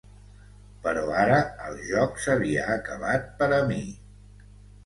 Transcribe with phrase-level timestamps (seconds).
[0.85, 1.35] Però ara,
[1.67, 3.81] el joc s"havia acabat per a mi.